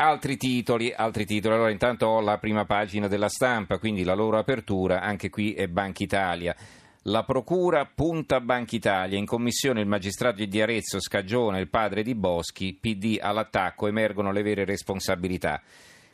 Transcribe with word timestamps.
Altri 0.00 0.36
titoli, 0.36 0.92
altri 0.94 1.26
titoli. 1.26 1.54
Allora, 1.54 1.72
intanto 1.72 2.06
ho 2.06 2.20
la 2.20 2.38
prima 2.38 2.64
pagina 2.64 3.08
della 3.08 3.28
stampa, 3.28 3.78
quindi 3.78 4.04
la 4.04 4.14
loro 4.14 4.38
apertura, 4.38 5.00
anche 5.00 5.28
qui 5.28 5.54
è 5.54 5.66
Banca 5.66 6.04
Italia. 6.04 6.54
La 7.02 7.24
procura 7.24 7.84
punta 7.84 8.40
Banca 8.40 8.76
Italia. 8.76 9.18
In 9.18 9.26
commissione 9.26 9.80
il 9.80 9.88
magistrato 9.88 10.44
di 10.44 10.62
Arezzo 10.62 11.00
scagiona 11.00 11.58
il 11.58 11.68
padre 11.68 12.04
di 12.04 12.14
Boschi, 12.14 12.78
PD 12.80 13.18
all'attacco, 13.20 13.88
emergono 13.88 14.30
le 14.30 14.42
vere 14.42 14.64
responsabilità. 14.64 15.60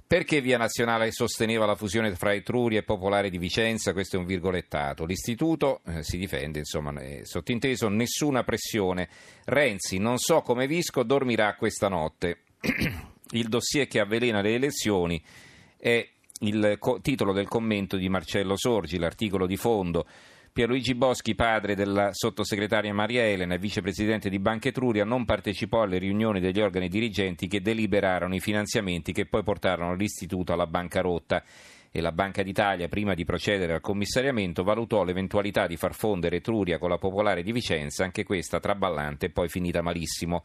Perché 0.06 0.40
Via 0.40 0.56
Nazionale 0.56 1.12
sosteneva 1.12 1.66
la 1.66 1.74
fusione 1.74 2.14
fra 2.14 2.32
Etruria 2.32 2.78
e 2.78 2.84
Popolare 2.84 3.28
di 3.28 3.36
Vicenza? 3.36 3.92
Questo 3.92 4.16
è 4.16 4.18
un 4.18 4.24
virgolettato. 4.24 5.04
L'istituto 5.04 5.82
eh, 5.84 6.02
si 6.02 6.16
difende, 6.16 6.60
insomma, 6.60 6.98
è 7.02 7.20
sottinteso, 7.24 7.88
nessuna 7.88 8.44
pressione. 8.44 9.10
Renzi, 9.44 9.98
non 9.98 10.16
so 10.16 10.40
come 10.40 10.66
Visco 10.66 11.02
dormirà 11.02 11.54
questa 11.56 11.88
notte. 11.88 12.38
il 13.38 13.48
dossier 13.48 13.86
che 13.86 14.00
avvelena 14.00 14.40
le 14.40 14.54
elezioni 14.54 15.22
è 15.76 16.06
il 16.40 16.76
co- 16.78 17.00
titolo 17.00 17.32
del 17.32 17.48
commento 17.48 17.96
di 17.96 18.08
Marcello 18.08 18.56
Sorgi, 18.56 18.98
l'articolo 18.98 19.46
di 19.46 19.56
fondo. 19.56 20.06
Pierluigi 20.52 20.94
Boschi, 20.94 21.34
padre 21.34 21.74
della 21.74 22.10
sottosegretaria 22.12 22.94
Maria 22.94 23.24
Elena 23.24 23.54
e 23.54 23.58
vicepresidente 23.58 24.28
di 24.28 24.38
Banca 24.38 24.68
Etruria, 24.68 25.04
non 25.04 25.24
partecipò 25.24 25.82
alle 25.82 25.98
riunioni 25.98 26.38
degli 26.38 26.60
organi 26.60 26.88
dirigenti 26.88 27.48
che 27.48 27.60
deliberarono 27.60 28.36
i 28.36 28.40
finanziamenti 28.40 29.12
che 29.12 29.26
poi 29.26 29.42
portarono 29.42 29.94
l'istituto 29.94 30.52
alla 30.52 30.68
bancarotta 30.68 31.42
e 31.90 32.00
la 32.00 32.12
Banca 32.12 32.42
d'Italia, 32.42 32.88
prima 32.88 33.14
di 33.14 33.24
procedere 33.24 33.72
al 33.72 33.80
commissariamento, 33.80 34.64
valutò 34.64 35.04
l'eventualità 35.04 35.66
di 35.66 35.76
far 35.76 35.94
fondere 35.94 36.36
Etruria 36.36 36.78
con 36.78 36.88
la 36.88 36.98
Popolare 36.98 37.42
di 37.42 37.52
Vicenza, 37.52 38.04
anche 38.04 38.24
questa 38.24 38.58
traballante 38.58 39.26
e 39.26 39.30
poi 39.30 39.48
finita 39.48 39.80
malissimo. 39.80 40.44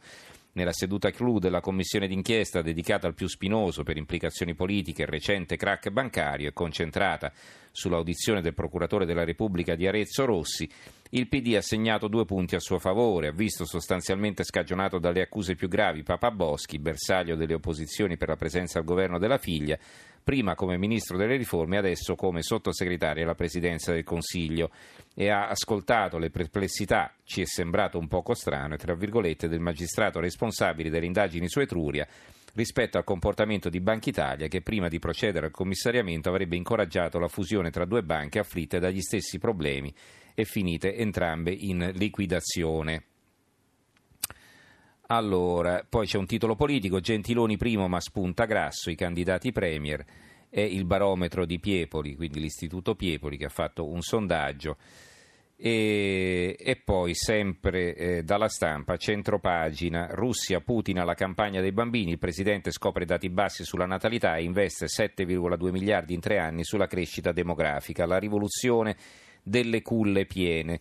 Nella 0.52 0.72
seduta 0.72 1.10
clou 1.10 1.38
della 1.38 1.60
commissione 1.60 2.08
d'inchiesta 2.08 2.60
dedicata 2.60 3.06
al 3.06 3.14
più 3.14 3.28
spinoso 3.28 3.84
per 3.84 3.96
implicazioni 3.96 4.54
politiche 4.54 5.06
recente 5.06 5.56
crack 5.56 5.90
bancario 5.90 6.48
e 6.48 6.52
concentrata 6.52 7.32
sull'audizione 7.70 8.40
del 8.40 8.54
procuratore 8.54 9.06
della 9.06 9.22
Repubblica 9.22 9.76
di 9.76 9.86
Arezzo 9.86 10.24
Rossi, 10.24 10.68
il 11.10 11.28
PD 11.28 11.54
ha 11.56 11.60
segnato 11.60 12.08
due 12.08 12.24
punti 12.24 12.54
a 12.54 12.60
suo 12.60 12.78
favore, 12.78 13.28
ha 13.28 13.32
visto 13.32 13.64
sostanzialmente 13.64 14.44
scagionato 14.44 14.98
dalle 14.98 15.22
accuse 15.22 15.54
più 15.56 15.68
gravi 15.68 16.02
Papa 16.02 16.30
Boschi, 16.30 16.78
bersaglio 16.78 17.36
delle 17.36 17.54
opposizioni 17.54 18.16
per 18.16 18.28
la 18.28 18.36
presenza 18.36 18.78
al 18.78 18.84
governo 18.84 19.18
della 19.18 19.38
figlia, 19.38 19.78
prima 20.22 20.54
come 20.54 20.76
ministro 20.76 21.16
delle 21.16 21.36
riforme, 21.36 21.78
adesso 21.78 22.14
come 22.14 22.42
sottosegretario 22.42 23.24
alla 23.24 23.34
presidenza 23.34 23.92
del 23.92 24.04
Consiglio 24.04 24.70
e 25.14 25.28
ha 25.28 25.48
ascoltato 25.48 26.18
le 26.18 26.30
perplessità, 26.30 27.12
ci 27.24 27.42
è 27.42 27.46
sembrato 27.46 27.98
un 27.98 28.08
poco 28.08 28.34
strano, 28.34 28.76
tra 28.76 28.94
virgolette, 28.94 29.48
del 29.48 29.60
magistrato 29.60 30.20
responsabile 30.20 30.90
delle 30.90 31.06
indagini 31.06 31.48
su 31.48 31.60
Etruria 31.60 32.06
rispetto 32.54 32.98
al 32.98 33.04
comportamento 33.04 33.68
di 33.68 33.80
Banca 33.80 34.08
Italia 34.08 34.48
che 34.48 34.60
prima 34.60 34.88
di 34.88 34.98
procedere 34.98 35.46
al 35.46 35.52
commissariamento 35.52 36.28
avrebbe 36.28 36.56
incoraggiato 36.56 37.18
la 37.18 37.28
fusione 37.28 37.70
tra 37.70 37.84
due 37.84 38.02
banche 38.02 38.40
afflitte 38.40 38.78
dagli 38.78 39.00
stessi 39.00 39.38
problemi 39.38 39.94
e 40.34 40.44
finite 40.44 40.96
entrambe 40.96 41.52
in 41.52 41.92
liquidazione. 41.94 43.09
Allora, 45.12 45.84
poi 45.88 46.06
c'è 46.06 46.18
un 46.18 46.26
titolo 46.26 46.54
politico, 46.54 47.00
Gentiloni 47.00 47.56
primo 47.56 47.88
ma 47.88 47.98
spunta 47.98 48.44
Grasso, 48.44 48.90
i 48.90 48.94
candidati 48.94 49.50
premier, 49.50 50.04
è 50.48 50.60
il 50.60 50.84
barometro 50.84 51.44
di 51.46 51.58
Piepoli, 51.58 52.14
quindi 52.14 52.38
l'Istituto 52.38 52.94
Piepoli 52.94 53.36
che 53.36 53.46
ha 53.46 53.50
fatto 53.50 53.88
un 53.88 54.02
sondaggio. 54.02 54.76
E, 55.56 56.56
e, 56.56 56.76
poi 56.76 57.14
sempre 57.16 57.94
eh, 57.96 58.22
dalla 58.22 58.48
stampa, 58.48 58.96
centropagina, 58.96 60.06
Russia, 60.12 60.60
Putin 60.60 61.00
alla 61.00 61.14
campagna 61.14 61.60
dei 61.60 61.72
bambini, 61.72 62.12
il 62.12 62.18
presidente 62.18 62.70
scopre 62.70 63.04
dati 63.04 63.28
bassi 63.30 63.64
sulla 63.64 63.86
natalità 63.86 64.36
e 64.36 64.44
investe 64.44 64.86
7,2 64.86 65.70
miliardi 65.70 66.14
in 66.14 66.20
tre 66.20 66.38
anni 66.38 66.62
sulla 66.62 66.86
crescita 66.86 67.32
demografica, 67.32 68.06
la 68.06 68.18
rivoluzione 68.18 68.96
delle 69.42 69.82
culle 69.82 70.24
piene. 70.24 70.80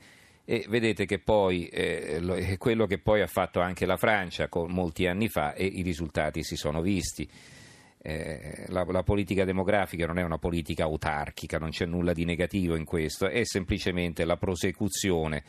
E 0.52 0.66
vedete 0.68 1.06
che 1.06 1.20
poi 1.20 1.68
eh, 1.68 2.20
è 2.20 2.58
quello 2.58 2.88
che 2.88 2.98
poi 2.98 3.22
ha 3.22 3.28
fatto 3.28 3.60
anche 3.60 3.86
la 3.86 3.98
Francia 3.98 4.50
molti 4.66 5.06
anni 5.06 5.28
fa 5.30 5.54
e 5.54 5.64
i 5.64 5.84
risultati 5.84 6.42
si 6.42 6.56
sono 6.56 6.82
visti. 6.82 7.30
Eh, 8.02 8.66
la, 8.70 8.84
la, 8.86 9.04
politica 9.04 9.46
demografica 9.46 10.08
non 10.08 10.18
è 10.18 10.24
una 10.24 10.40
politica 10.40 10.86
autarchica, 10.86 11.60
non 11.60 11.70
c'è 11.70 11.86
nulla 11.86 12.14
di 12.14 12.26
negativo 12.26 12.76
in 12.76 12.84
questo, 12.84 13.28
è 13.28 13.44
semplicemente 13.46 14.26
la 14.26 14.38
prosecuzione 14.38 15.44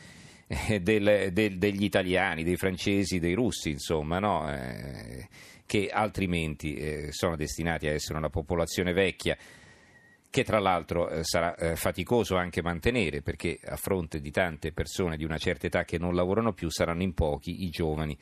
eh, 0.45 0.81
del, 0.81 1.29
del, 1.33 1.57
degli 1.57 1.83
italiani, 1.83 2.43
dei 2.43 2.57
francesi, 2.57 3.17
dei 3.17 3.33
russi, 3.33 3.71
insomma, 3.71 4.19
no? 4.19 4.53
eh, 4.53 5.27
che 5.65 5.89
altrimenti 5.91 6.75
eh, 6.75 7.07
sono 7.09 7.35
destinati 7.35 7.87
a 7.87 7.91
essere 7.91 8.19
una 8.19 8.29
popolazione 8.29 8.93
vecchia 8.93 9.35
che 10.31 10.45
tra 10.45 10.59
l'altro 10.59 11.09
eh, 11.09 11.23
sarà 11.23 11.53
eh, 11.55 11.75
faticoso 11.75 12.37
anche 12.37 12.63
mantenere 12.63 13.21
perché 13.21 13.59
a 13.65 13.75
fronte 13.75 14.21
di 14.21 14.31
tante 14.31 14.71
persone 14.71 15.17
di 15.17 15.25
una 15.25 15.37
certa 15.37 15.67
età 15.67 15.83
che 15.83 15.99
non 15.99 16.15
lavorano 16.15 16.53
più 16.53 16.71
saranno 16.71 17.03
in 17.03 17.13
pochi 17.13 17.65
i 17.65 17.69
giovani 17.69 18.17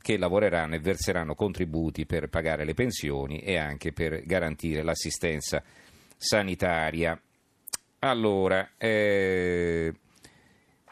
che 0.00 0.16
lavoreranno 0.16 0.74
e 0.74 0.80
verseranno 0.80 1.34
contributi 1.34 2.06
per 2.06 2.30
pagare 2.30 2.64
le 2.64 2.72
pensioni 2.72 3.40
e 3.40 3.58
anche 3.58 3.92
per 3.92 4.24
garantire 4.24 4.82
l'assistenza 4.82 5.62
sanitaria. 6.16 7.20
Allora, 7.98 8.70
eh, 8.78 9.92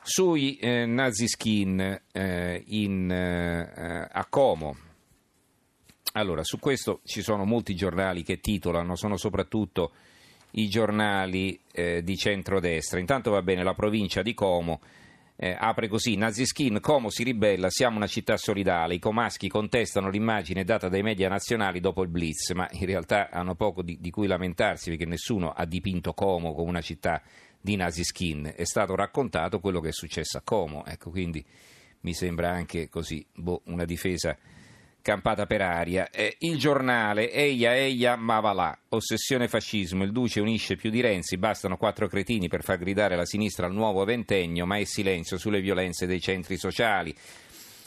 sui 0.03 0.59
eh, 0.59 0.85
nazi 0.85 1.27
skin 1.27 2.01
eh, 2.13 2.63
in, 2.67 3.11
eh, 3.11 4.09
a 4.13 4.27
Como, 4.29 4.77
allora 6.13 6.45
su 6.45 6.59
questo 6.59 7.01
ci 7.05 7.23
sono 7.23 7.47
molti 7.47 7.75
giornali 7.75 8.23
che 8.23 8.41
titolano, 8.41 8.95
sono 8.95 9.17
soprattutto 9.17 9.93
i 10.53 10.69
giornali 10.69 11.59
eh, 11.73 12.03
di 12.03 12.17
centrodestra. 12.17 12.99
Intanto 12.99 13.31
va 13.31 13.43
bene, 13.43 13.63
la 13.63 13.75
provincia 13.75 14.23
di 14.23 14.35
Como 14.35 14.81
eh, 15.41 15.57
apre 15.57 15.87
così, 15.87 16.17
Naziskin, 16.17 16.81
Como 16.81 17.11
si 17.11 17.23
ribella, 17.23 17.71
siamo 17.71 17.97
una 17.97 18.09
città 18.09 18.37
solidale, 18.37 18.95
i 18.95 18.99
comaschi 18.99 19.49
contestano 19.49 20.11
l'immagine 20.11 20.65
data 20.65 20.89
dai 20.89 21.03
media 21.03 21.29
nazionali 21.29 21.79
dopo 21.79 22.03
il 22.03 22.09
blitz, 22.09 22.51
ma 22.53 22.69
in 22.73 22.87
realtà 22.87 23.31
hanno 23.31 23.55
poco 23.55 23.83
di, 23.83 23.99
di 24.01 24.11
cui 24.11 24.27
lamentarsi 24.27 24.91
perché 24.91 25.07
nessuno 25.07 25.51
ha 25.51 25.65
dipinto 25.65 26.13
Como 26.13 26.55
come 26.55 26.69
una 26.69 26.81
città 26.81 27.23
di 27.61 27.77
Naziskin, 27.77 28.53
è 28.57 28.65
stato 28.65 28.97
raccontato 28.97 29.61
quello 29.61 29.79
che 29.79 29.91
è 29.91 29.93
successo 29.93 30.39
a 30.39 30.43
Como, 30.43 30.85
ecco 30.85 31.11
quindi 31.11 31.45
mi 32.01 32.15
sembra 32.15 32.51
anche 32.51 32.89
così 32.89 33.25
boh, 33.33 33.63
una 33.67 33.85
difesa 33.85 34.37
campata 35.09 35.47
per 35.47 35.63
aria. 35.63 36.11
Eh, 36.11 36.37
il 36.41 36.59
giornale, 36.59 37.33
Eia, 37.33 37.75
Eia, 37.75 38.15
ma 38.17 38.41
va 38.41 38.53
là. 38.53 38.79
Ossessione 38.91 39.49
fascismo, 39.49 40.05
il 40.05 40.13
Duce 40.13 40.39
unisce 40.39 40.77
più 40.77 40.91
di 40.91 41.01
Renzi, 41.01 41.39
bastano 41.39 41.79
quattro 41.79 42.09
cretini 42.09 42.47
per 42.49 42.63
far 42.63 42.77
gridare 42.77 43.17
la 43.17 43.25
sinistra 43.25 43.65
al 43.65 43.73
nuovo 43.73 44.05
ventennio, 44.05 44.67
ma 44.67 44.77
è 44.77 44.85
silenzio 44.85 45.39
sulle 45.39 45.63
violenze 45.63 46.05
dei 46.05 46.21
centri 46.21 46.59
sociali. 46.59 47.15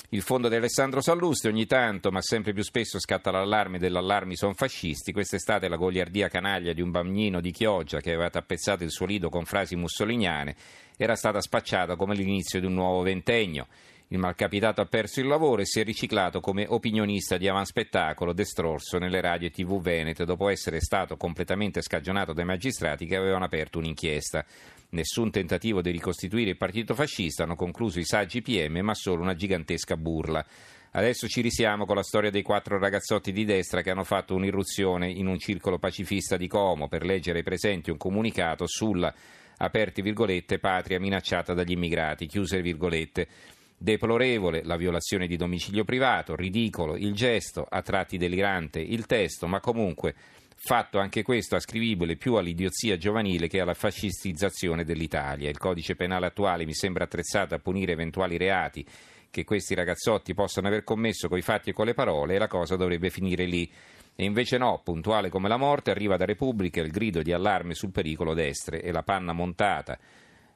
Il 0.09 0.23
fondo 0.23 0.49
di 0.49 0.55
Alessandro 0.55 0.99
Sallusti 0.99 1.47
ogni 1.47 1.67
tanto, 1.67 2.09
ma 2.09 2.23
sempre 2.23 2.53
più 2.53 2.63
spesso, 2.63 2.99
scatta 2.99 3.29
l'allarme 3.29 3.77
dell'allarmi 3.77 4.35
sono 4.35 4.55
fascisti. 4.55 5.11
Quest'estate 5.11 5.67
la 5.67 5.77
goliardia 5.77 6.27
canaglia 6.27 6.73
di 6.73 6.81
un 6.81 6.89
bambino 6.89 7.39
di 7.39 7.51
Chioggia 7.51 7.99
che 7.99 8.13
aveva 8.13 8.31
tappezzato 8.31 8.83
il 8.83 8.89
suo 8.89 9.05
lido 9.05 9.29
con 9.29 9.45
frasi 9.45 9.75
mussoliniane 9.75 10.55
era 10.97 11.15
stata 11.15 11.39
spacciata 11.39 11.95
come 11.95 12.15
l'inizio 12.15 12.59
di 12.59 12.65
un 12.65 12.73
nuovo 12.73 13.03
ventennio. 13.03 13.67
Il 14.11 14.17
malcapitato 14.17 14.81
ha 14.81 14.85
perso 14.85 15.22
il 15.22 15.27
lavoro 15.27 15.61
e 15.61 15.66
si 15.66 15.79
è 15.79 15.85
riciclato 15.85 16.41
come 16.41 16.66
opinionista 16.67 17.38
di 17.38 17.47
avanspettacolo 17.47 18.33
destrorso 18.33 18.97
nelle 18.97 19.22
radio 19.22 19.47
e 19.47 19.51
tv 19.51 19.79
venete 19.79 20.25
dopo 20.25 20.49
essere 20.49 20.81
stato 20.81 21.16
completamente 21.16 21.81
scagionato 21.81 22.33
dai 22.33 22.44
magistrati 22.44 23.05
che 23.05 23.16
avevano 23.16 23.45
aperto 23.45 23.77
un'inchiesta. 23.77 24.45
Nessun 24.89 25.31
tentativo 25.31 25.81
di 25.81 25.91
ricostituire 25.91 26.49
il 26.49 26.57
partito 26.57 26.94
fascista 26.94 27.44
hanno 27.44 27.55
concluso 27.55 27.99
i 27.99 28.03
saggi 28.03 28.41
PM, 28.41 28.79
ma 28.79 28.94
solo 28.94 29.22
una 29.22 29.33
gigantesca 29.33 29.95
burla. 29.95 30.45
Adesso 30.91 31.29
ci 31.29 31.39
risiamo 31.39 31.85
con 31.85 31.95
la 31.95 32.03
storia 32.03 32.31
dei 32.31 32.41
quattro 32.41 32.78
ragazzotti 32.78 33.31
di 33.31 33.45
destra 33.45 33.81
che 33.81 33.91
hanno 33.91 34.03
fatto 34.03 34.35
un'irruzione 34.35 35.09
in 35.09 35.28
un 35.28 35.39
circolo 35.39 35.79
pacifista 35.79 36.35
di 36.35 36.49
Como 36.49 36.90
per 36.90 37.05
leggere 37.05 37.37
ai 37.37 37.46
presenti 37.46 37.91
un 37.91 37.97
comunicato 37.97 38.67
sulla, 38.67 39.13
aperti 39.55 40.02
virgolette, 40.02 40.59
patria 40.59 40.99
minacciata 40.99 41.53
dagli 41.53 41.72
immigrati, 41.72 42.28
chiuse 42.28 42.61
virgolette. 42.61 43.59
Deplorevole 43.83 44.61
la 44.63 44.78
violazione 44.78 45.25
di 45.25 45.35
domicilio 45.35 45.83
privato, 45.83 46.35
ridicolo 46.35 46.95
il 46.95 47.13
gesto, 47.13 47.66
a 47.67 47.81
tratti 47.81 48.19
delirante 48.19 48.79
il 48.79 49.07
testo, 49.07 49.47
ma 49.47 49.59
comunque 49.59 50.13
fatto 50.55 50.99
anche 50.99 51.23
questo 51.23 51.55
ascrivibile 51.55 52.16
più 52.16 52.35
all'idiozia 52.35 52.95
giovanile 52.95 53.47
che 53.47 53.59
alla 53.59 53.73
fascistizzazione 53.73 54.83
dell'Italia. 54.83 55.49
Il 55.49 55.57
codice 55.57 55.95
penale 55.95 56.28
attuale 56.28 56.66
mi 56.66 56.75
sembra 56.75 57.05
attrezzato 57.05 57.55
a 57.55 57.57
punire 57.57 57.93
eventuali 57.93 58.37
reati 58.37 58.85
che 59.31 59.43
questi 59.43 59.73
ragazzotti 59.73 60.35
possano 60.35 60.67
aver 60.67 60.84
commesso 60.84 61.27
coi 61.27 61.41
fatti 61.41 61.72
e 61.72 61.73
con 61.73 61.87
le 61.87 61.95
parole 61.95 62.35
e 62.35 62.37
la 62.37 62.47
cosa 62.47 62.75
dovrebbe 62.75 63.09
finire 63.09 63.45
lì. 63.45 63.67
E 64.16 64.23
invece 64.23 64.59
no, 64.59 64.79
puntuale 64.84 65.29
come 65.29 65.47
la 65.47 65.57
morte, 65.57 65.89
arriva 65.89 66.17
da 66.17 66.25
Repubblica 66.25 66.81
il 66.81 66.91
grido 66.91 67.23
di 67.23 67.34
allarme 67.34 67.73
sul 67.73 67.89
pericolo 67.89 68.35
destre 68.35 68.79
e 68.79 68.91
la 68.91 69.01
panna 69.01 69.34
montata 69.34 69.97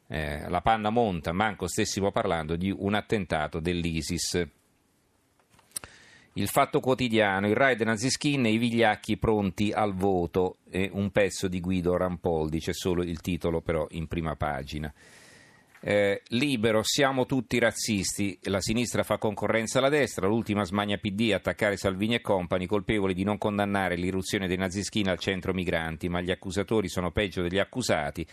eh, 0.08 0.48
la 0.50 0.62
panna 0.62 0.90
monta, 0.90 1.32
manco 1.32 1.68
stessimo 1.68 2.12
parlando 2.12 2.56
di 2.56 2.74
un 2.76 2.94
attentato 2.94 3.60
dell'ISIS. 3.60 4.48
Il 6.38 6.50
Fatto 6.50 6.82
Quotidiano, 6.82 7.48
il 7.48 7.56
raid 7.56 7.82
Naziskin 7.82 8.46
e 8.46 8.52
i 8.52 8.58
vigliacchi 8.58 9.18
pronti 9.18 9.72
al 9.72 9.94
voto, 9.94 10.58
e 10.70 10.90
un 10.92 11.10
pezzo 11.12 11.48
di 11.48 11.62
Guido 11.62 11.96
Rampoldi, 11.96 12.60
c'è 12.60 12.74
solo 12.74 13.04
il 13.04 13.22
titolo 13.22 13.62
però 13.62 13.88
in 13.92 14.08
prima 14.08 14.36
pagina. 14.36 14.94
Eh, 15.88 16.24
libero, 16.30 16.82
siamo 16.82 17.28
tutti 17.28 17.60
razzisti, 17.60 18.40
la 18.46 18.60
sinistra 18.60 19.04
fa 19.04 19.20
concorrenza 19.20 19.78
alla 19.78 19.90
destra, 19.90 20.26
l'ultima 20.26 20.64
smania 20.64 20.98
PD 20.98 21.32
attaccare 21.32 21.78
Salvini 21.78 22.16
e 22.16 22.22
compagni 22.22 22.66
colpevoli 22.66 23.14
di 23.14 23.24
non 23.24 23.38
condannare 23.38 23.96
l'irruzione 23.96 24.48
dei 24.48 24.58
nazischini 24.58 25.10
al 25.10 25.20
centro 25.20 25.54
migranti, 25.54 26.10
ma 26.10 26.22
gli 26.22 26.32
accusatori 26.32 26.90
sono 26.90 27.12
peggio 27.12 27.44
degli 27.44 27.60
accusati, 27.60 28.26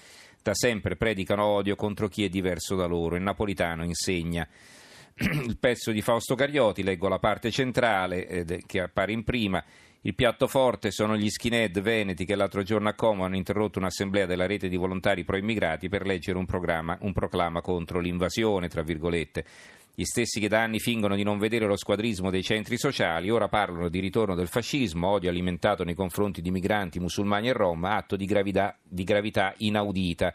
da 0.43 0.55
sempre 0.55 0.97
predicano 0.97 1.45
odio 1.45 1.77
contro 1.77 2.09
chi 2.09 2.25
è 2.25 2.29
diverso 2.29 2.75
da 2.75 2.87
loro. 2.87 3.17
Il 3.17 3.23
Napolitano 3.23 3.85
insegna 3.85 4.47
il 5.17 5.57
pezzo 5.59 5.93
di 5.93 6.01
Fausto 6.03 6.35
Carioti, 6.35 6.83
leggo 6.83 7.09
la 7.09 7.19
parte 7.19 7.51
centrale 7.51 8.27
eh, 8.27 8.63
che 8.67 8.81
appare 8.81 9.13
in 9.13 9.25
prima. 9.25 9.63
Il 10.05 10.17
piatto 10.17 10.49
forte 10.49 10.91
sono 10.91 11.17
gli 11.17 11.31
skinhead 11.31 11.81
veneti 11.81 12.25
che 12.25 12.35
l'altro 12.35 12.65
giorno 12.65 12.89
a 12.89 12.95
Como 12.95 13.25
hanno 13.25 13.37
interrotto 13.37 13.79
un'assemblea 13.79 14.27
della 14.27 14.47
rete 14.47 14.69
di 14.69 14.77
volontari 14.77 15.23
pro-immigrati 15.23 15.89
per 15.89 16.05
leggere 16.05 16.39
un, 16.39 16.47
un 17.01 17.13
proclama 17.13 17.61
contro 17.61 18.01
l'invasione, 18.01 18.67
tra 18.67 18.83
virgolette. 18.83 19.45
Gli 19.95 20.05
stessi 20.05 20.41
che 20.41 20.49
da 20.49 20.63
anni 20.63 20.81
fingono 20.81 21.17
di 21.17 21.23
non 21.23 21.37
vedere 21.39 21.67
lo 21.67 21.77
squadrismo 21.77 22.31
dei 22.31 22.43
centri 22.43 22.79
sociali, 22.79 23.29
ora 23.29 23.49
parlano 23.49 23.91
di 23.91 24.01
ritorno 24.01 24.35
del 24.35 24.49
fascismo, 24.49 25.09
odio 25.09 25.29
alimentato 25.29 25.85
nei 25.85 25.95
confronti 25.95 26.41
di 26.41 26.51
migranti, 26.51 26.99
musulmani 26.99 27.49
e 27.49 27.53
rom, 27.53 27.85
atto 27.85 28.17
di 28.17 28.25
gravità, 28.25 28.79
di 28.83 29.05
gravità 29.05 29.53
inaudita. 29.59 30.35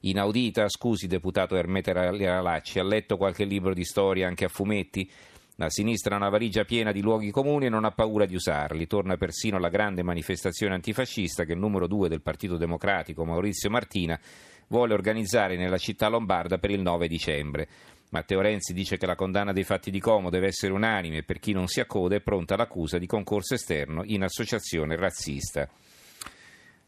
Inaudita, 0.00 0.68
scusi 0.68 1.06
deputato 1.06 1.56
Ermete 1.56 1.94
Ralacci, 1.94 2.78
ha 2.78 2.84
letto 2.84 3.16
qualche 3.16 3.44
libro 3.44 3.72
di 3.72 3.84
storia 3.84 4.28
anche 4.28 4.44
a 4.44 4.48
fumetti? 4.48 5.10
La 5.56 5.70
sinistra 5.70 6.14
ha 6.14 6.18
una 6.18 6.28
valigia 6.28 6.64
piena 6.64 6.92
di 6.92 7.00
luoghi 7.00 7.30
comuni 7.30 7.64
e 7.64 7.70
non 7.70 7.86
ha 7.86 7.90
paura 7.90 8.26
di 8.26 8.34
usarli. 8.34 8.86
Torna 8.86 9.16
persino 9.16 9.58
la 9.58 9.70
grande 9.70 10.02
manifestazione 10.02 10.74
antifascista 10.74 11.44
che 11.44 11.54
il 11.54 11.58
numero 11.58 11.88
due 11.88 12.10
del 12.10 12.20
Partito 12.20 12.58
Democratico, 12.58 13.24
Maurizio 13.24 13.70
Martina, 13.70 14.20
vuole 14.68 14.92
organizzare 14.92 15.56
nella 15.56 15.78
città 15.78 16.08
lombarda 16.08 16.58
per 16.58 16.70
il 16.70 16.82
9 16.82 17.08
dicembre. 17.08 17.68
Matteo 18.10 18.40
Renzi 18.40 18.72
dice 18.72 18.96
che 18.96 19.06
la 19.06 19.14
condanna 19.14 19.52
dei 19.52 19.64
fatti 19.64 19.90
di 19.90 20.00
Como 20.00 20.30
deve 20.30 20.46
essere 20.46 20.72
unanime 20.72 21.22
per 21.22 21.38
chi 21.38 21.52
non 21.52 21.66
si 21.66 21.80
accoda 21.80 22.16
è 22.16 22.20
pronta 22.20 22.56
l'accusa 22.56 22.96
di 22.96 23.06
concorso 23.06 23.54
esterno 23.54 24.02
in 24.04 24.22
associazione 24.22 24.96
razzista. 24.96 25.68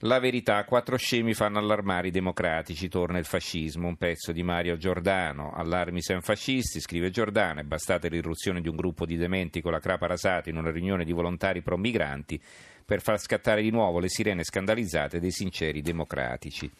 La 0.04 0.18
verità, 0.18 0.64
quattro 0.64 0.96
scemi 0.96 1.34
fanno 1.34 1.58
allarmare 1.58 2.08
i 2.08 2.10
democratici, 2.10 2.88
torna 2.88 3.18
il 3.18 3.26
fascismo, 3.26 3.86
un 3.86 3.96
pezzo 3.96 4.32
di 4.32 4.42
Mario 4.42 4.78
Giordano. 4.78 5.52
Allarmi 5.52 6.00
sen 6.00 6.22
fascisti, 6.22 6.80
scrive 6.80 7.10
Giordano, 7.10 7.60
è 7.60 7.64
bastata 7.64 8.08
l'irruzione 8.08 8.62
di 8.62 8.68
un 8.68 8.76
gruppo 8.76 9.04
di 9.04 9.18
dementi 9.18 9.60
con 9.60 9.72
la 9.72 9.78
crapa 9.78 10.06
rasata 10.06 10.48
in 10.48 10.56
una 10.56 10.70
riunione 10.70 11.04
di 11.04 11.12
volontari 11.12 11.60
pro-migranti 11.60 12.40
per 12.82 13.02
far 13.02 13.20
scattare 13.20 13.60
di 13.60 13.70
nuovo 13.70 13.98
le 13.98 14.08
sirene 14.08 14.42
scandalizzate 14.42 15.20
dei 15.20 15.32
sinceri 15.32 15.82
democratici. 15.82 16.70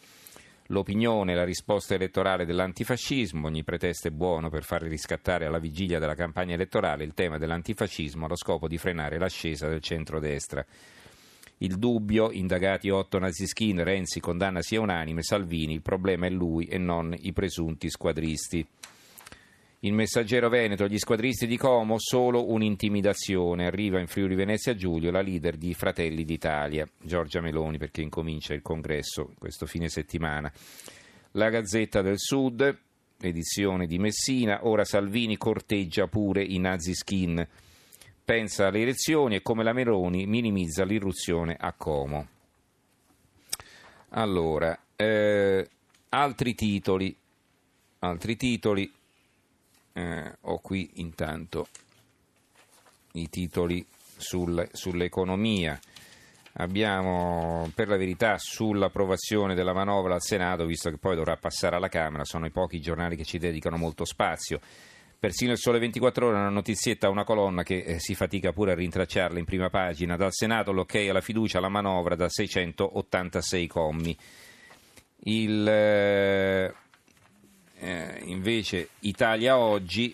L'opinione 0.71 1.35
la 1.35 1.43
risposta 1.43 1.95
elettorale 1.95 2.45
dell'antifascismo, 2.45 3.47
ogni 3.47 3.61
pretesto 3.61 4.07
è 4.07 4.11
buono 4.11 4.49
per 4.49 4.63
far 4.63 4.83
riscattare 4.83 5.45
alla 5.45 5.59
vigilia 5.59 5.99
della 5.99 6.15
campagna 6.15 6.53
elettorale 6.53 7.03
il 7.03 7.13
tema 7.13 7.37
dell'antifascismo 7.37 8.23
allo 8.23 8.37
scopo 8.37 8.69
di 8.69 8.77
frenare 8.77 9.19
l'ascesa 9.19 9.67
del 9.67 9.81
centrodestra. 9.81 10.65
Il 11.57 11.77
dubbio, 11.77 12.31
indagati 12.31 12.89
otto 12.89 13.19
naziskin, 13.19 13.83
Renzi 13.83 14.21
condanna 14.21 14.61
sia 14.61 14.79
unanime, 14.79 15.23
Salvini, 15.23 15.73
il 15.73 15.81
problema 15.81 16.27
è 16.27 16.29
lui 16.29 16.67
e 16.67 16.77
non 16.77 17.13
i 17.19 17.33
presunti 17.33 17.89
squadristi. 17.89 18.65
Il 19.83 19.93
messaggero 19.93 20.47
Veneto, 20.47 20.85
gli 20.85 20.99
squadristi 20.99 21.47
di 21.47 21.57
Como, 21.57 21.95
solo 21.97 22.51
un'intimidazione. 22.51 23.65
Arriva 23.65 23.99
in 23.99 24.05
Friuli 24.05 24.35
Venezia 24.35 24.75
Giulio 24.75 25.09
la 25.09 25.21
leader 25.21 25.57
di 25.57 25.73
Fratelli 25.73 26.23
d'Italia, 26.23 26.87
Giorgia 27.01 27.41
Meloni, 27.41 27.79
perché 27.79 28.03
incomincia 28.03 28.53
il 28.53 28.61
congresso 28.61 29.33
questo 29.39 29.65
fine 29.65 29.89
settimana. 29.89 30.53
La 31.31 31.49
Gazzetta 31.49 32.03
del 32.03 32.19
Sud, 32.19 32.77
edizione 33.19 33.87
di 33.87 33.97
Messina, 33.97 34.67
ora 34.67 34.83
Salvini 34.83 35.35
corteggia 35.37 36.05
pure 36.05 36.43
i 36.43 36.59
naziskin 36.59 37.47
pensa 38.23 38.67
alle 38.67 38.81
elezioni 38.81 39.37
e 39.37 39.41
come 39.41 39.63
la 39.63 39.73
Meloni 39.73 40.27
minimizza 40.27 40.85
l'irruzione 40.85 41.57
a 41.59 41.73
Como. 41.73 42.27
Allora, 44.09 44.79
eh, 44.95 45.67
altri 46.09 46.53
titoli, 46.53 47.17
altri 47.97 48.35
titoli, 48.35 48.93
eh, 49.93 50.37
ho 50.41 50.59
qui 50.59 50.91
intanto 50.95 51.67
i 53.13 53.29
titoli 53.29 53.85
sul, 54.17 54.67
sull'economia. 54.71 55.79
Abbiamo 56.55 57.71
per 57.73 57.87
la 57.87 57.95
verità 57.95 58.35
sull'approvazione 58.37 59.55
della 59.55 59.73
manovra 59.73 60.15
al 60.15 60.21
Senato, 60.21 60.65
visto 60.65 60.89
che 60.89 60.97
poi 60.97 61.15
dovrà 61.15 61.37
passare 61.37 61.77
alla 61.77 61.87
Camera, 61.87 62.25
sono 62.25 62.45
i 62.45 62.51
pochi 62.51 62.81
giornali 62.81 63.15
che 63.15 63.23
ci 63.23 63.37
dedicano 63.37 63.77
molto 63.77 64.03
spazio. 64.03 64.59
Persino 65.17 65.51
il 65.51 65.59
Sole 65.59 65.77
24 65.77 66.27
Ore, 66.27 66.35
una 66.35 66.49
notizietta, 66.49 67.07
una 67.07 67.23
colonna 67.23 67.61
che 67.61 67.83
eh, 67.83 67.99
si 67.99 68.15
fatica 68.15 68.53
pure 68.53 68.71
a 68.71 68.75
rintracciarla 68.75 69.37
in 69.37 69.45
prima 69.45 69.69
pagina. 69.69 70.17
Dal 70.17 70.33
Senato 70.33 70.71
l'ok 70.71 70.95
alla 70.95 71.21
fiducia 71.21 71.59
alla 71.59 71.69
manovra 71.69 72.15
da 72.15 72.27
686 72.27 73.67
commi. 73.67 74.17
Il, 75.25 75.67
eh, 75.67 76.73
eh, 77.77 78.10
invece 78.25 78.89
Italia 78.99 79.57
oggi 79.57 80.13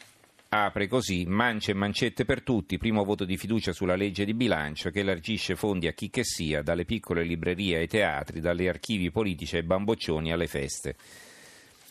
apre 0.49 0.87
così 0.87 1.25
mance 1.25 1.71
e 1.71 1.73
mancette 1.73 2.23
per 2.23 2.41
tutti, 2.41 2.77
primo 2.77 3.03
voto 3.03 3.25
di 3.25 3.37
fiducia 3.37 3.73
sulla 3.73 3.95
legge 3.95 4.25
di 4.25 4.33
bilancio 4.33 4.89
che 4.89 5.01
elargisce 5.01 5.55
fondi 5.55 5.87
a 5.87 5.91
chi 5.91 6.09
che 6.09 6.23
sia, 6.23 6.61
dalle 6.61 6.85
piccole 6.85 7.23
librerie 7.23 7.77
ai 7.77 7.87
teatri, 7.87 8.39
dalle 8.39 8.69
archivi 8.69 9.11
politici 9.11 9.57
ai 9.57 9.63
bamboccioni 9.63 10.31
alle 10.31 10.47
feste. 10.47 10.95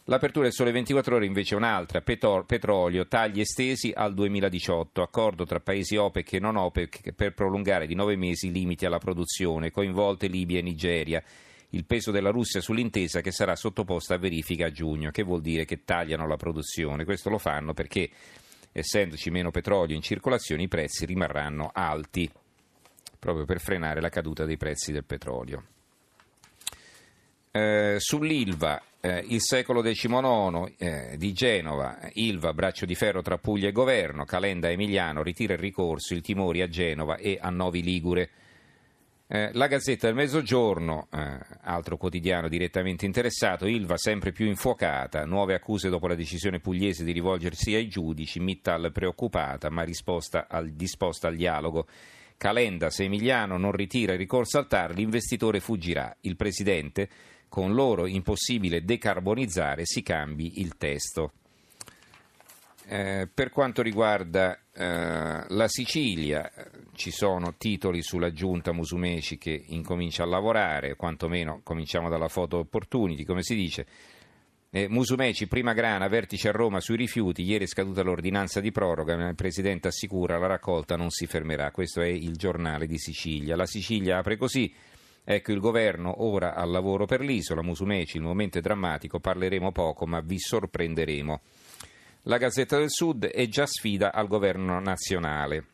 L'apertura 0.09 0.45
del 0.45 0.55
Sole 0.55 0.71
24 0.71 1.17
Ore 1.17 1.27
invece 1.27 1.55
è 1.55 1.59
un'altra, 1.59 2.01
petrolio, 2.01 3.09
tagli 3.09 3.41
estesi 3.41 3.93
al 3.93 4.15
2018, 4.15 5.03
accordo 5.03 5.45
tra 5.45 5.59
paesi 5.59 5.97
OPEC 5.97 6.35
e 6.35 6.39
non 6.39 6.57
OPEC 6.57 7.13
per 7.13 7.35
prolungare 7.35 7.89
di 7.89 7.97
nove 7.97 8.15
mesi 8.15 8.47
i 8.47 8.53
limiti 8.53 8.87
alla 8.87 8.99
produzione, 8.99 9.73
coinvolte 9.73 10.29
Libia 10.29 10.61
e 10.61 10.63
Nigeria. 10.63 11.23
Il 11.71 11.85
peso 11.85 12.11
della 12.11 12.31
Russia 12.31 12.61
sull'intesa 12.61 13.21
che 13.21 13.33
sarà 13.33 13.57
sottoposta 13.57 14.15
a 14.15 14.19
verifica 14.19 14.67
a 14.67 14.71
giugno, 14.71 15.11
che 15.11 15.23
vuol 15.23 15.41
dire 15.41 15.65
che 15.65 15.85
tagliano 15.85 16.27
la 16.27 16.37
produzione. 16.37 17.05
Questo 17.05 17.29
lo 17.29 17.39
fanno 17.39 17.75
perché, 17.75 18.09
essendoci 18.73 19.31
meno 19.31 19.51
petrolio 19.51 19.97
in 19.97 20.03
circolazione, 20.03 20.63
i 20.63 20.69
prezzi 20.69 21.05
rimarranno 21.05 21.71
alti, 21.73 22.31
proprio 23.19 23.45
per 23.45 23.61
frenare 23.61 24.01
la 24.01 24.09
caduta 24.09 24.45
dei 24.45 24.57
prezzi 24.57 24.93
del 24.93 25.05
petrolio. 25.05 25.65
Eh, 27.51 27.97
sull'Ilva 27.99 28.83
eh, 29.07 29.25
il 29.29 29.41
secolo 29.41 29.83
XIX 29.83 30.73
eh, 30.79 31.15
di 31.17 31.33
Genova, 31.33 31.99
Ilva, 32.15 32.53
braccio 32.53 32.87
di 32.87 32.97
ferro 32.97 33.23
tra 33.23 33.39
Puglia 33.39 33.69
e 33.69 33.73
governo, 33.73 34.25
Calenda 34.25 34.69
Emiliano 34.69 35.23
ritira 35.23 35.53
il 35.53 35.61
ricorso, 35.61 36.13
il 36.13 36.23
timori 36.23 36.61
a 36.61 36.69
Genova 36.69 37.17
e 37.17 37.39
a 37.41 37.49
Novi 37.51 37.83
Ligure. 37.83 38.31
Eh, 39.29 39.51
la 39.55 39.67
Gazzetta 39.67 40.07
del 40.07 40.15
Mezzogiorno, 40.15 41.09
eh, 41.13 41.39
altro 41.63 41.97
quotidiano 41.97 42.49
direttamente 42.49 43.07
interessato, 43.07 43.67
Ilva 43.67 43.97
sempre 43.97 44.31
più 44.31 44.47
infuocata, 44.47 45.25
nuove 45.25 45.55
accuse 45.55 45.89
dopo 45.89 46.07
la 46.07 46.15
decisione 46.15 46.61
pugliese 46.61 47.03
di 47.03 47.11
rivolgersi 47.11 47.75
ai 47.75 47.89
giudici, 47.89 48.39
Mittal 48.39 48.93
preoccupata 48.93 49.69
ma 49.69 49.83
al, 49.83 50.71
disposta 50.71 51.27
al 51.27 51.35
dialogo. 51.35 51.89
Calenda, 52.37 52.89
se 52.91 53.05
Emiliano 53.05 53.57
non 53.57 53.73
ritira 53.73 54.13
il 54.13 54.19
ricorso 54.19 54.59
al 54.59 54.69
TAR, 54.69 54.95
l'investitore 54.95 55.59
fuggirà. 55.59 56.17
Il 56.21 56.37
presidente 56.37 57.09
con 57.49 57.75
loro 57.75 58.07
impossibile 58.07 58.85
decarbonizzare, 58.85 59.83
si 59.87 60.03
cambi 60.03 60.61
il 60.61 60.77
testo. 60.77 61.33
Eh, 62.89 63.29
per 63.33 63.51
quanto 63.51 63.83
riguarda 63.83 64.61
eh, 64.73 65.45
la 65.49 65.67
Sicilia, 65.67 66.51
ci 66.95 67.11
sono 67.11 67.55
titoli 67.59 68.01
sulla 68.01 68.33
giunta 68.33 68.73
Musumeci 68.73 69.39
che 69.39 69.65
incomincia 69.69 70.23
a 70.23 70.27
lavorare, 70.27 70.95
quantomeno 70.95 71.63
cominciamo 71.65 72.09
dalla 72.09 72.29
foto 72.29 72.59
opportunity, 72.59 73.25
come 73.25 73.43
si 73.43 73.57
dice. 73.57 73.87
Eh, 74.71 74.89
Musumeci, 74.89 75.49
prima 75.49 75.73
grana, 75.73 76.07
vertice 76.07 76.49
a 76.49 76.53
Roma 76.53 76.81
sui 76.81 76.97
rifiuti, 76.97 77.43
ieri 77.43 77.65
è 77.65 77.67
scaduta 77.67 78.03
l'ordinanza 78.03 78.61
di 78.61 78.71
proroga, 78.71 79.17
ma 79.17 79.29
il 79.29 79.35
Presidente 79.35 79.89
assicura 79.89 80.39
la 80.39 80.47
raccolta 80.47 80.95
non 80.95 81.11
si 81.11 81.27
fermerà. 81.27 81.73
Questo 81.73 82.03
è 82.03 82.09
il 82.09 82.37
giornale 82.37 82.87
di 82.87 82.99
Sicilia. 82.99 83.57
La 83.57 83.67
Sicilia 83.67 84.19
apre 84.19 84.37
così, 84.37 84.73
Ecco 85.29 85.51
il 85.51 85.59
governo 85.59 86.23
ora 86.23 86.55
al 86.55 86.71
lavoro 86.71 87.05
per 87.05 87.21
l'isola, 87.21 87.61
Musumeci, 87.61 88.19
il 88.19 88.23
momento 88.23 88.59
è 88.59 88.61
drammatico, 88.61 89.19
parleremo 89.19 89.73
poco 89.73 90.07
ma 90.07 90.21
vi 90.21 90.39
sorprenderemo. 90.39 91.41
La 92.29 92.39
Gazzetta 92.39 92.77
del 92.77 92.91
Sud 92.91 93.27
è 93.27 93.47
già 93.47 93.67
sfida 93.67 94.13
al 94.13 94.27
governo 94.27 94.81
nazionale. 94.81 95.67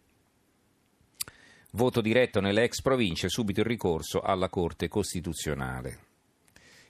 Voto 1.71 2.03
diretto 2.03 2.41
nelle 2.43 2.65
ex 2.65 2.83
province, 2.83 3.31
subito 3.31 3.61
il 3.61 3.67
ricorso 3.67 4.21
alla 4.21 4.51
Corte 4.51 4.87
Costituzionale. 4.87 5.99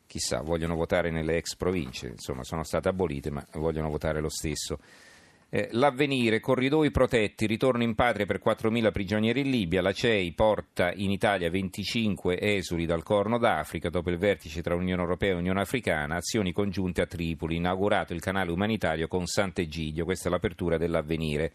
Chissà, 0.05 0.41
vogliono 0.41 0.75
votare 0.75 1.13
nelle 1.13 1.37
ex 1.37 1.55
province, 1.55 2.09
insomma 2.09 2.43
sono 2.43 2.65
state 2.65 2.89
abolite 2.89 3.31
ma 3.31 3.47
vogliono 3.53 3.89
votare 3.89 4.21
lo 4.21 4.31
stesso. 4.31 4.81
Eh, 5.55 5.69
l'avvenire, 5.73 6.41
corridoi 6.41 6.91
protetti, 6.91 7.45
ritorno 7.45 7.83
in 7.83 7.95
patria 7.95 8.25
per 8.25 8.41
4.000 8.43 8.91
prigionieri 8.91 9.41
in 9.41 9.51
Libia, 9.51 9.83
la 9.83 9.93
CEI 9.93 10.33
porta 10.33 10.95
in 10.95 11.11
Italia 11.11 11.51
25 11.51 12.41
esuli 12.41 12.87
dal 12.87 13.03
Corno 13.03 13.37
d'Africa 13.37 13.91
dopo 13.91 14.09
il 14.09 14.17
vertice 14.17 14.63
tra 14.63 14.75
Unione 14.75 15.03
Europea 15.03 15.33
e 15.33 15.37
Unione 15.37 15.61
Africana, 15.61 16.17
azioni 16.17 16.53
congiunte 16.53 17.03
a 17.03 17.07
Tripoli, 17.07 17.57
inaugurato 17.57 18.15
il 18.15 18.23
canale 18.23 18.51
umanitario 18.51 19.09
con 19.09 19.27
Sant'Egidio, 19.27 20.07
questa 20.07 20.29
è 20.29 20.33
l'apertura 20.33 20.79
dell'avvenire. 20.79 21.53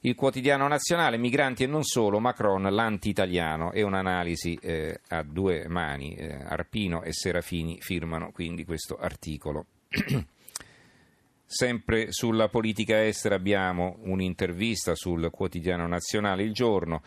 Il 0.00 0.14
quotidiano 0.14 0.66
nazionale, 0.66 1.18
migranti 1.18 1.64
e 1.64 1.66
non 1.66 1.82
solo, 1.82 2.20
Macron 2.20 2.62
l'anti-italiano 2.62 3.72
e 3.72 3.82
un'analisi 3.82 4.58
eh, 4.62 5.00
a 5.08 5.22
due 5.22 5.68
mani, 5.68 6.14
eh, 6.14 6.38
Arpino 6.42 7.02
e 7.02 7.12
Serafini 7.12 7.82
firmano 7.82 8.30
quindi 8.32 8.64
questo 8.64 8.96
articolo. 8.96 9.66
Sempre 11.56 12.10
sulla 12.10 12.48
politica 12.48 13.04
estera 13.04 13.36
abbiamo 13.36 13.98
un'intervista 14.00 14.96
sul 14.96 15.30
quotidiano 15.30 15.86
nazionale 15.86 16.42
Il 16.42 16.52
Giorno. 16.52 17.00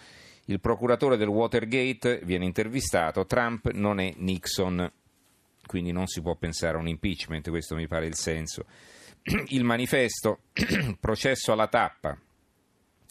Il 0.45 0.61
procuratore 0.61 1.17
del 1.17 1.27
Watergate 1.27 2.21
viene 2.23 2.45
intervistato, 2.45 3.25
Trump 3.25 3.69
non 3.71 3.99
è 3.99 4.13
Nixon, 4.15 4.89
quindi 5.65 5.91
non 5.91 6.07
si 6.07 6.21
può 6.21 6.35
pensare 6.35 6.77
a 6.77 6.79
un 6.79 6.87
impeachment, 6.87 7.49
questo 7.49 7.75
mi 7.75 7.87
pare 7.87 8.05
il 8.05 8.15
senso. 8.15 8.63
Il 9.49 9.65
manifesto, 9.65 10.43
processo 10.97 11.51
alla 11.51 11.67
tappa, 11.67 12.17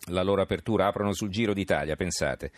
la 0.06 0.22
loro 0.22 0.40
apertura 0.40 0.86
aprono 0.86 1.12
sul 1.12 1.28
Giro 1.28 1.52
d'Italia, 1.52 1.96
pensate. 1.96 2.50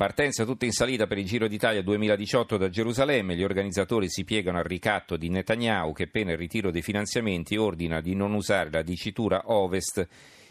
Partenza 0.00 0.46
tutta 0.46 0.64
in 0.64 0.72
salita 0.72 1.06
per 1.06 1.18
il 1.18 1.26
Giro 1.26 1.46
d'Italia 1.46 1.82
2018 1.82 2.56
da 2.56 2.70
Gerusalemme, 2.70 3.36
gli 3.36 3.44
organizzatori 3.44 4.08
si 4.08 4.24
piegano 4.24 4.56
al 4.56 4.64
ricatto 4.64 5.18
di 5.18 5.28
Netanyahu 5.28 5.92
che 5.92 6.06
pena 6.06 6.30
il 6.30 6.38
ritiro 6.38 6.70
dei 6.70 6.80
finanziamenti 6.80 7.58
ordina 7.58 8.00
di 8.00 8.14
non 8.14 8.32
usare 8.32 8.70
la 8.70 8.80
dicitura 8.80 9.42
ovest 9.52 10.08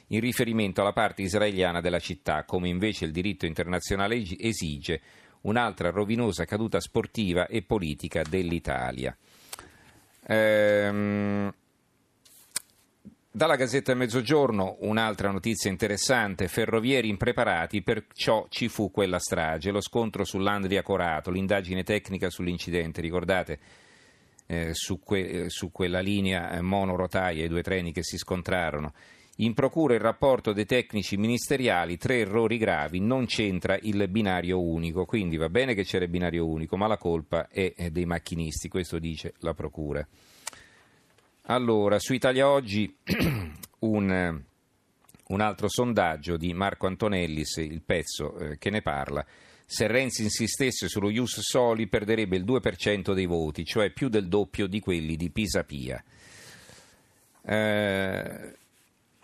in 0.09 0.19
riferimento 0.19 0.81
alla 0.81 0.93
parte 0.93 1.23
israeliana 1.23 1.81
della 1.81 1.97
città, 1.97 2.43
come 2.43 2.69
invece 2.69 3.05
il 3.05 3.11
diritto 3.11 3.47
internazionale 3.47 4.23
esige, 4.37 5.01
un'altra 5.41 5.89
rovinosa 5.89 6.45
caduta 6.45 6.79
sportiva 6.79 7.47
e 7.47 7.63
politica 7.63 8.21
dell'Italia. 8.21 9.17
Ehm, 10.27 11.28
dalla 13.39 13.55
Gazzetta 13.55 13.93
Mezzogiorno 13.93 14.75
un'altra 14.81 15.31
notizia 15.31 15.71
interessante, 15.71 16.49
ferrovieri 16.49 17.07
impreparati, 17.07 17.81
perciò 17.81 18.47
ci 18.49 18.67
fu 18.67 18.91
quella 18.91 19.17
strage, 19.17 19.71
lo 19.71 19.79
scontro 19.79 20.25
sull'Andria 20.25 20.81
Corato, 20.81 21.31
l'indagine 21.31 21.83
tecnica 21.83 22.29
sull'incidente, 22.29 22.99
ricordate 22.99 23.59
eh, 24.45 24.73
su, 24.73 24.99
que- 25.01 25.45
su, 25.47 25.71
quella 25.71 26.01
linea 26.01 26.51
eh, 26.51 26.59
monorotaia 26.59 27.45
i 27.45 27.47
due 27.47 27.63
treni 27.63 27.93
che 27.93 28.03
si 28.03 28.17
scontrarono. 28.17 28.91
In 29.37 29.53
procura 29.53 29.93
il 29.93 30.01
rapporto 30.01 30.51
dei 30.51 30.65
tecnici 30.65 31.15
ministeriali, 31.15 31.95
tre 31.95 32.19
errori 32.19 32.57
gravi, 32.57 32.99
non 32.99 33.25
c'entra 33.25 33.79
il 33.83 34.05
binario 34.09 34.61
unico, 34.61 35.05
quindi 35.05 35.37
va 35.37 35.47
bene 35.47 35.75
che 35.75 35.85
c'era 35.85 36.03
il 36.03 36.11
binario 36.11 36.45
unico, 36.45 36.75
ma 36.75 36.87
la 36.87 36.97
colpa 36.97 37.47
è 37.47 37.89
dei 37.89 38.05
macchinisti, 38.05 38.67
questo 38.67 38.99
dice 38.99 39.35
la 39.37 39.53
procura. 39.53 40.05
Allora, 41.51 41.97
su 41.97 42.13
Italia 42.13 42.47
Oggi 42.47 42.95
un, 43.79 44.41
un, 45.27 45.41
altro 45.41 45.67
sondaggio 45.67 46.37
di 46.37 46.53
Marco 46.53 46.85
Antonellis, 46.85 47.57
il 47.57 47.81
pezzo 47.81 48.37
eh, 48.37 48.57
che 48.59 48.69
ne 48.69 48.83
parla. 48.83 49.25
Se 49.65 49.87
Renzi 49.87 50.21
insistesse 50.21 50.87
sullo 50.87 51.09
Ius 51.09 51.39
Soli 51.39 51.87
perderebbe 51.87 52.37
il 52.37 52.45
2% 52.45 53.13
dei 53.13 53.25
voti, 53.25 53.65
cioè 53.65 53.89
più 53.89 54.09
del 54.09 54.27
doppio 54.27 54.67
di 54.67 54.79
quelli 54.79 55.15
di 55.15 55.31
Pisapia. 55.31 56.03
Eh, 57.41 58.55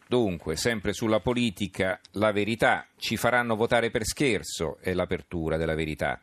dunque, 0.08 0.55
sempre 0.55 0.94
sulla 0.94 1.20
politica, 1.20 2.00
la 2.13 2.32
verità, 2.32 2.88
ci 2.98 3.17
faranno 3.17 3.55
votare 3.55 3.91
per 3.91 4.03
scherzo, 4.03 4.79
è 4.82 4.96
l'apertura 4.96 5.58
della 5.58 5.75
verità. 5.75 6.20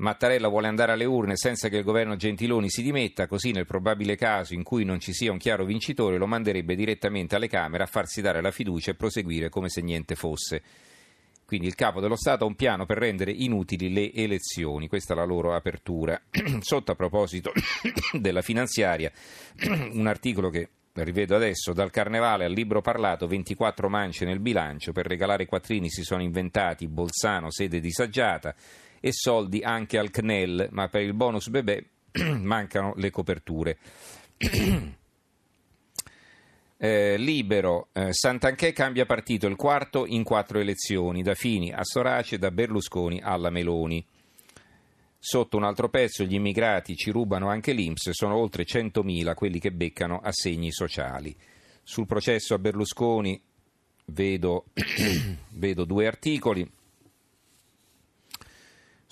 Mattarella 0.00 0.48
vuole 0.48 0.66
andare 0.66 0.92
alle 0.92 1.04
urne 1.04 1.36
senza 1.36 1.68
che 1.68 1.76
il 1.76 1.84
governo 1.84 2.16
Gentiloni 2.16 2.70
si 2.70 2.82
dimetta, 2.82 3.26
così 3.26 3.50
nel 3.50 3.66
probabile 3.66 4.16
caso 4.16 4.54
in 4.54 4.62
cui 4.62 4.82
non 4.82 4.98
ci 4.98 5.12
sia 5.12 5.30
un 5.30 5.36
chiaro 5.36 5.66
vincitore 5.66 6.16
lo 6.16 6.26
manderebbe 6.26 6.74
direttamente 6.74 7.36
alle 7.36 7.48
Camere 7.48 7.82
a 7.82 7.86
farsi 7.86 8.22
dare 8.22 8.40
la 8.40 8.50
fiducia 8.50 8.92
e 8.92 8.94
proseguire 8.94 9.50
come 9.50 9.68
se 9.68 9.82
niente 9.82 10.14
fosse. 10.14 10.62
Quindi 11.44 11.66
il 11.66 11.74
capo 11.74 12.00
dello 12.00 12.16
Stato 12.16 12.44
ha 12.44 12.46
un 12.46 12.54
piano 12.54 12.86
per 12.86 12.96
rendere 12.96 13.30
inutili 13.30 13.92
le 13.92 14.10
elezioni, 14.14 14.88
questa 14.88 15.12
è 15.12 15.16
la 15.16 15.24
loro 15.24 15.54
apertura. 15.54 16.18
Sotto 16.60 16.92
a 16.92 16.94
proposito 16.94 17.52
della 18.18 18.40
finanziaria, 18.40 19.12
un 19.92 20.06
articolo 20.06 20.48
che 20.48 20.68
rivedo 20.94 21.36
adesso, 21.36 21.74
dal 21.74 21.90
carnevale 21.90 22.46
al 22.46 22.52
libro 22.52 22.80
parlato 22.80 23.26
24 23.26 23.90
mance 23.90 24.24
nel 24.24 24.40
bilancio, 24.40 24.92
per 24.92 25.06
regalare 25.06 25.44
quattrini 25.44 25.90
si 25.90 26.04
sono 26.04 26.22
inventati 26.22 26.88
Bolzano, 26.88 27.50
sede 27.50 27.80
disagiata, 27.80 28.54
e 29.00 29.12
soldi 29.12 29.62
anche 29.62 29.98
al 29.98 30.10
CNEL, 30.10 30.68
ma 30.70 30.88
per 30.88 31.02
il 31.02 31.14
bonus 31.14 31.48
bebè 31.48 31.84
mancano 32.40 32.92
le 32.96 33.10
coperture. 33.10 33.78
Eh, 36.82 37.18
libero, 37.18 37.88
eh, 37.92 38.10
Santanchè 38.10 38.72
cambia 38.72 39.04
partito, 39.04 39.46
il 39.46 39.54
quarto 39.54 40.06
in 40.06 40.22
quattro 40.22 40.60
elezioni, 40.60 41.22
da 41.22 41.34
Fini 41.34 41.70
a 41.70 41.84
Sorace, 41.84 42.38
da 42.38 42.50
Berlusconi 42.50 43.20
alla 43.20 43.50
Meloni. 43.50 44.02
Sotto 45.18 45.58
un 45.58 45.64
altro 45.64 45.90
pezzo, 45.90 46.24
gli 46.24 46.32
immigrati 46.32 46.96
ci 46.96 47.10
rubano 47.10 47.50
anche 47.50 47.72
l'Inps, 47.72 48.08
sono 48.12 48.34
oltre 48.36 48.64
100.000 48.64 49.34
quelli 49.34 49.60
che 49.60 49.72
beccano 49.72 50.20
assegni 50.20 50.72
sociali. 50.72 51.36
Sul 51.82 52.06
processo 52.06 52.54
a 52.54 52.58
Berlusconi 52.58 53.38
vedo, 54.06 54.64
vedo 55.52 55.84
due 55.84 56.06
articoli. 56.06 56.66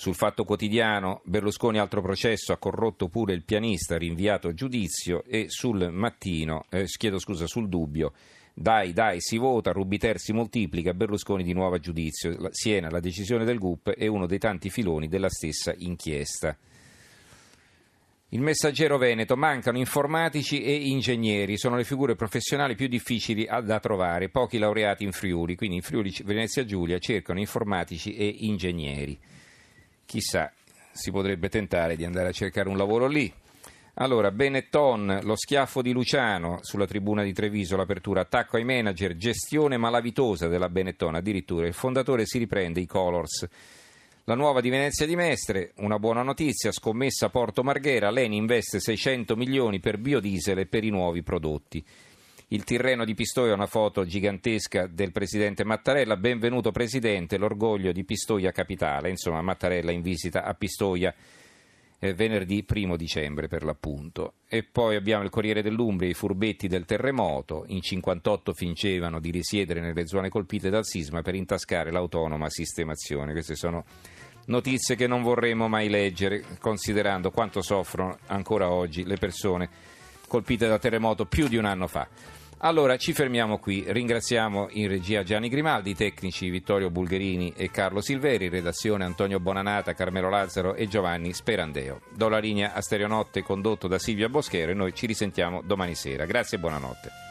Sul 0.01 0.15
fatto 0.15 0.45
quotidiano 0.45 1.23
Berlusconi 1.25 1.81
altro 1.81 2.01
processo, 2.01 2.53
ha 2.53 2.57
corrotto 2.57 3.09
pure 3.09 3.33
il 3.33 3.43
pianista, 3.43 3.99
rinviato 3.99 4.47
a 4.47 4.55
giudizio 4.55 5.25
e 5.25 5.47
sul 5.49 5.91
mattino, 5.91 6.67
eh, 6.71 6.85
chiedo 6.85 7.19
scusa, 7.19 7.49
sul 7.49 7.69
dubbio, 7.69 8.13
dai 8.55 8.93
dai 8.93 9.21
si 9.21 9.39
vota, 9.39 9.73
Rubiter 9.73 10.21
si 10.21 10.33
moltiplica, 10.33 10.95
Berlusconi 10.95 11.43
di 11.43 11.53
nuovo 11.53 11.75
a 11.75 11.79
giudizio, 11.81 12.49
Siena 12.53 12.91
la 12.91 13.01
decisione 13.01 13.45
del 13.45 13.59
GUP 13.59 13.91
è 13.91 14.07
uno 14.07 14.27
dei 14.27 14.39
tanti 14.39 14.71
filoni 14.71 15.09
della 15.09 15.29
stessa 15.29 15.75
inchiesta. 15.77 16.57
Il 18.29 18.41
messaggero 18.41 18.99
Veneto, 18.99 19.37
mancano 19.37 19.79
informatici 19.79 20.63
e 20.63 20.77
ingegneri, 20.77 21.59
sono 21.59 21.75
le 21.75 21.83
figure 21.83 22.15
professionali 22.15 22.77
più 22.77 22.87
difficili 22.87 23.49
da 23.65 23.81
trovare, 23.81 24.29
pochi 24.29 24.59
laureati 24.59 25.03
in 25.03 25.11
Friuli, 25.11 25.57
quindi 25.57 25.75
in 25.75 25.83
Friuli 25.83 26.15
Venezia 26.23 26.65
Giulia 26.65 27.01
cercano 27.01 27.41
informatici 27.41 28.15
e 28.15 28.33
ingegneri 28.43 29.19
chissà, 30.09 30.51
si 30.91 31.11
potrebbe 31.11 31.51
tentare 31.51 31.95
di 31.95 32.07
andare 32.07 32.29
a 32.29 32.33
cercare 32.33 32.71
un 32.71 32.79
lavoro 32.79 33.07
lì. 33.07 33.31
Allora, 34.01 34.31
Benetton, 34.31 35.21
lo 35.23 35.37
schiaffo 35.37 35.83
di 35.83 35.93
Luciano 35.93 36.61
sulla 36.63 36.87
tribuna 36.87 37.23
di 37.23 37.35
Treviso, 37.35 37.77
l'apertura, 37.77 38.23
attacco 38.23 38.57
ai 38.57 38.65
manager, 38.65 39.17
gestione 39.17 39.77
malavitosa 39.77 40.49
della 40.49 40.71
Benetton, 40.71 41.17
addirittura 41.17 41.67
il 41.67 41.75
fondatore 41.75 42.25
si 42.25 42.39
riprende 42.39 42.81
i 42.81 42.87
Colors. 42.87 43.47
La 44.25 44.35
nuova 44.35 44.63
di 44.63 44.71
Venezia 44.71 45.05
di 45.05 45.15
Mestre, 45.17 45.73
una 45.77 45.99
buona 45.99 46.23
notizia, 46.23 46.73
scommessa 46.73 47.29
Porto 47.29 47.63
Marghera, 47.63 48.11
Leni 48.11 48.37
investe 48.37 48.81
600 48.81 49.37
milioni 49.37 49.79
per 49.79 49.99
biodiesel 49.99 50.61
e 50.61 50.67
per 50.67 50.85
i 50.85 50.91
nuovi 50.91 51.23
prodotti. 51.23 51.85
Il 52.51 52.65
Tirreno 52.65 53.05
di 53.05 53.13
Pistoia, 53.13 53.53
una 53.53 53.67
foto 53.67 54.07
gigantesca 54.07 54.87
del 54.87 55.13
presidente 55.13 55.65
Mattarella. 55.65 56.17
Benvenuto 56.17 56.71
presidente, 56.71 57.37
l'orgoglio 57.37 57.93
di 57.93 58.05
Pistoia 58.05 58.53
capitale. 58.53 59.11
Insomma, 59.11 59.43
Mattarella 59.43 59.91
in 59.91 60.01
visita 60.01 60.45
a 60.45 60.55
Pistoia 60.55 61.15
eh, 61.99 62.15
venerdì 62.15 62.65
1 62.67 62.97
dicembre 62.97 63.49
per 63.49 63.65
l'appunto. 63.65 64.37
E 64.49 64.63
poi 64.63 64.97
abbiamo 64.97 65.25
il 65.25 65.29
Corriere 65.29 65.61
dell'Umbria, 65.61 66.09
i 66.09 66.15
furbetti 66.15 66.69
del 66.69 66.87
terremoto. 66.87 67.65
In 67.67 67.83
58 67.83 68.55
fingevano 68.55 69.21
di 69.21 69.31
risiedere 69.31 69.81
nelle 69.81 70.07
zone 70.07 70.31
colpite 70.31 70.71
dal 70.71 70.87
sisma 70.87 71.21
per 71.21 71.35
intascare 71.35 71.91
l'autonoma 71.91 72.49
sistemazione. 72.49 73.33
Queste 73.33 73.57
sono 73.57 73.85
notizie 74.47 74.97
che 74.97 75.07
non 75.07 75.21
vorremmo 75.21 75.69
mai 75.69 75.91
leggere, 75.91 76.43
considerando 76.61 77.31
quanto 77.31 77.61
soffrono 77.61 78.17
ancora 78.29 78.71
oggi 78.71 79.05
le 79.05 79.19
persone 79.19 79.97
colpite 80.29 80.69
da 80.69 80.79
terremoto 80.79 81.25
più 81.25 81.49
di 81.49 81.57
un 81.57 81.65
anno 81.65 81.89
fa. 81.89 82.07
Allora 82.59 82.97
ci 82.97 83.13
fermiamo 83.13 83.59
qui, 83.59 83.85
ringraziamo 83.87 84.69
in 84.73 84.89
regia 84.89 85.23
Gianni 85.23 85.49
Grimaldi, 85.49 85.91
i 85.91 85.95
tecnici 85.95 86.51
Vittorio 86.51 86.91
Bulgherini 86.91 87.53
e 87.57 87.71
Carlo 87.71 88.01
Silveri, 88.01 88.49
redazione 88.49 89.05
Antonio 89.05 89.39
Bonanata, 89.39 89.95
Carmelo 89.95 90.29
Lazzaro 90.29 90.75
e 90.75 90.89
Giovanni 90.89 91.33
Sperandeo. 91.33 92.01
Do 92.13 92.29
la 92.29 92.39
linea 92.39 92.73
a 92.73 92.81
Stereonotte 92.81 93.43
condotto 93.43 93.87
da 93.87 94.01
Silvia 94.01 94.29
Boschero 94.29 94.73
e 94.73 94.75
noi 94.75 94.93
ci 94.93 95.07
risentiamo 95.07 95.63
domani 95.63 95.95
sera. 95.95 96.25
Grazie 96.25 96.59
e 96.59 96.61
buonanotte. 96.61 97.28